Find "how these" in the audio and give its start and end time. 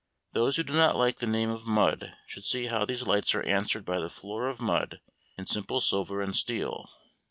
2.65-3.05